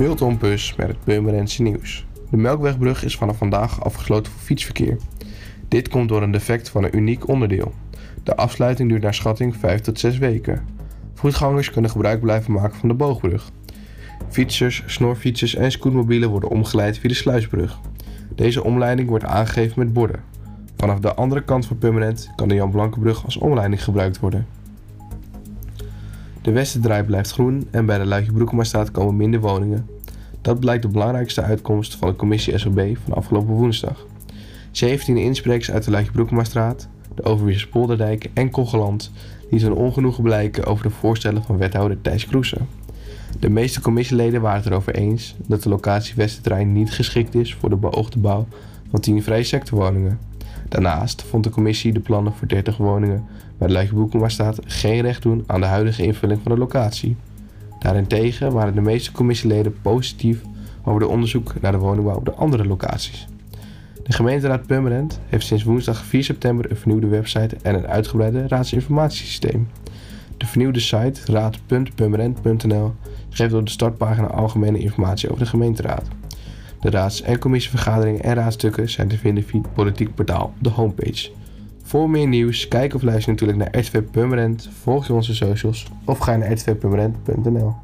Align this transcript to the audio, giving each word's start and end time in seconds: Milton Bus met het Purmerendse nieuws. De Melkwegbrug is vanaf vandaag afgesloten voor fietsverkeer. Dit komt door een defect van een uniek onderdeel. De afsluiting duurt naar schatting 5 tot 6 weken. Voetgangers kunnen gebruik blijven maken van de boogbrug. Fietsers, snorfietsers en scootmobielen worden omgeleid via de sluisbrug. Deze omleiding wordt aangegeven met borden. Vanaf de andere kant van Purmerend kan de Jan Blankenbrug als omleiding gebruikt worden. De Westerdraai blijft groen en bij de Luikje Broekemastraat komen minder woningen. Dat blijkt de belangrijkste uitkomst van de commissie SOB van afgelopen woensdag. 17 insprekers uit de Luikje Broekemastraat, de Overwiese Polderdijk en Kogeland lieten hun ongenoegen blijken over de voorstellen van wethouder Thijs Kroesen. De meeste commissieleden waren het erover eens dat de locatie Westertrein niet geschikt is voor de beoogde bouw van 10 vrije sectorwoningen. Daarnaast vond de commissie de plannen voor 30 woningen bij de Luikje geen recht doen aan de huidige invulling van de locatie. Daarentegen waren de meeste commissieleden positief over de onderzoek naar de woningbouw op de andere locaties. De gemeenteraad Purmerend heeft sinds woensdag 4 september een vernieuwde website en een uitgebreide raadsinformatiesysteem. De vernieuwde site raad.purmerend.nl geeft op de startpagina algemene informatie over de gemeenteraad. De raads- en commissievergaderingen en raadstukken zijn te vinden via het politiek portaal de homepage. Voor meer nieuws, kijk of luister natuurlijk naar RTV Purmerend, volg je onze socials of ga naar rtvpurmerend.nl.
Milton 0.00 0.38
Bus 0.38 0.74
met 0.76 0.88
het 0.88 1.04
Purmerendse 1.04 1.62
nieuws. 1.62 2.06
De 2.30 2.36
Melkwegbrug 2.36 3.04
is 3.04 3.16
vanaf 3.16 3.36
vandaag 3.36 3.84
afgesloten 3.84 4.32
voor 4.32 4.40
fietsverkeer. 4.40 4.96
Dit 5.68 5.88
komt 5.88 6.08
door 6.08 6.22
een 6.22 6.30
defect 6.30 6.68
van 6.68 6.84
een 6.84 6.96
uniek 6.96 7.28
onderdeel. 7.28 7.72
De 8.22 8.36
afsluiting 8.36 8.88
duurt 8.88 9.02
naar 9.02 9.14
schatting 9.14 9.56
5 9.56 9.80
tot 9.80 9.98
6 9.98 10.18
weken. 10.18 10.64
Voetgangers 11.14 11.70
kunnen 11.70 11.90
gebruik 11.90 12.20
blijven 12.20 12.52
maken 12.52 12.78
van 12.78 12.88
de 12.88 12.94
boogbrug. 12.94 13.50
Fietsers, 14.28 14.82
snorfietsers 14.86 15.54
en 15.54 15.70
scootmobielen 15.70 16.30
worden 16.30 16.50
omgeleid 16.50 16.98
via 16.98 17.08
de 17.08 17.14
sluisbrug. 17.14 17.80
Deze 18.34 18.64
omleiding 18.64 19.08
wordt 19.08 19.24
aangegeven 19.24 19.78
met 19.78 19.92
borden. 19.92 20.22
Vanaf 20.76 20.98
de 20.98 21.14
andere 21.14 21.44
kant 21.44 21.66
van 21.66 21.78
Purmerend 21.78 22.30
kan 22.36 22.48
de 22.48 22.54
Jan 22.54 22.70
Blankenbrug 22.70 23.24
als 23.24 23.36
omleiding 23.36 23.84
gebruikt 23.84 24.20
worden. 24.20 24.46
De 26.42 26.52
Westerdraai 26.52 27.02
blijft 27.02 27.32
groen 27.32 27.68
en 27.70 27.86
bij 27.86 27.98
de 27.98 28.06
Luikje 28.06 28.32
Broekemastraat 28.32 28.90
komen 28.90 29.16
minder 29.16 29.40
woningen. 29.40 29.86
Dat 30.40 30.60
blijkt 30.60 30.82
de 30.82 30.88
belangrijkste 30.88 31.42
uitkomst 31.42 31.94
van 31.96 32.08
de 32.08 32.16
commissie 32.16 32.58
SOB 32.58 32.96
van 33.04 33.14
afgelopen 33.14 33.54
woensdag. 33.54 34.06
17 34.70 35.16
insprekers 35.16 35.70
uit 35.70 35.84
de 35.84 35.90
Luikje 35.90 36.12
Broekemastraat, 36.12 36.88
de 37.14 37.22
Overwiese 37.22 37.68
Polderdijk 37.68 38.30
en 38.34 38.50
Kogeland 38.50 39.12
lieten 39.50 39.68
hun 39.68 39.78
ongenoegen 39.78 40.22
blijken 40.22 40.66
over 40.66 40.82
de 40.82 40.90
voorstellen 40.90 41.42
van 41.42 41.58
wethouder 41.58 42.00
Thijs 42.00 42.26
Kroesen. 42.26 42.68
De 43.40 43.50
meeste 43.50 43.80
commissieleden 43.80 44.40
waren 44.40 44.58
het 44.58 44.66
erover 44.66 44.94
eens 44.94 45.36
dat 45.46 45.62
de 45.62 45.68
locatie 45.68 46.14
Westertrein 46.16 46.72
niet 46.72 46.92
geschikt 46.92 47.34
is 47.34 47.54
voor 47.54 47.70
de 47.70 47.76
beoogde 47.76 48.18
bouw 48.18 48.46
van 48.90 49.00
10 49.00 49.22
vrije 49.22 49.44
sectorwoningen. 49.44 50.18
Daarnaast 50.70 51.22
vond 51.22 51.44
de 51.44 51.50
commissie 51.50 51.92
de 51.92 52.00
plannen 52.00 52.32
voor 52.32 52.48
30 52.48 52.76
woningen 52.76 53.26
bij 53.58 53.66
de 53.66 53.72
Luikje 53.72 54.54
geen 54.64 55.00
recht 55.00 55.22
doen 55.22 55.44
aan 55.46 55.60
de 55.60 55.66
huidige 55.66 56.02
invulling 56.02 56.40
van 56.42 56.52
de 56.52 56.58
locatie. 56.58 57.16
Daarentegen 57.78 58.52
waren 58.52 58.74
de 58.74 58.80
meeste 58.80 59.12
commissieleden 59.12 59.80
positief 59.82 60.42
over 60.84 61.00
de 61.00 61.08
onderzoek 61.08 61.60
naar 61.60 61.72
de 61.72 61.78
woningbouw 61.78 62.16
op 62.16 62.24
de 62.24 62.32
andere 62.32 62.64
locaties. 62.64 63.26
De 64.02 64.12
gemeenteraad 64.12 64.66
Purmerend 64.66 65.20
heeft 65.26 65.46
sinds 65.46 65.64
woensdag 65.64 66.04
4 66.04 66.24
september 66.24 66.70
een 66.70 66.76
vernieuwde 66.76 67.06
website 67.06 67.56
en 67.62 67.74
een 67.74 67.86
uitgebreide 67.86 68.48
raadsinformatiesysteem. 68.48 69.68
De 70.36 70.46
vernieuwde 70.46 70.80
site 70.80 71.32
raad.purmerend.nl 71.32 72.94
geeft 73.30 73.54
op 73.54 73.64
de 73.64 73.70
startpagina 73.70 74.26
algemene 74.26 74.78
informatie 74.78 75.28
over 75.30 75.42
de 75.42 75.50
gemeenteraad. 75.50 76.08
De 76.80 76.90
raads- 76.90 77.22
en 77.22 77.38
commissievergaderingen 77.38 78.22
en 78.22 78.34
raadstukken 78.34 78.90
zijn 78.90 79.08
te 79.08 79.18
vinden 79.18 79.44
via 79.44 79.60
het 79.60 79.74
politiek 79.74 80.14
portaal 80.14 80.52
de 80.58 80.68
homepage. 80.68 81.30
Voor 81.82 82.10
meer 82.10 82.26
nieuws, 82.26 82.68
kijk 82.68 82.94
of 82.94 83.02
luister 83.02 83.32
natuurlijk 83.32 83.58
naar 83.58 83.80
RTV 83.80 84.02
Purmerend, 84.02 84.68
volg 84.82 85.06
je 85.06 85.12
onze 85.12 85.34
socials 85.34 85.86
of 86.04 86.18
ga 86.18 86.36
naar 86.36 86.52
rtvpurmerend.nl. 86.52 87.74